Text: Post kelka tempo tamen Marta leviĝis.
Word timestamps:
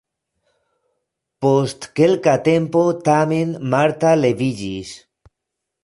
Post 1.45 1.85
kelka 2.01 2.35
tempo 2.49 2.83
tamen 3.11 3.55
Marta 3.75 4.19
leviĝis. 4.27 4.97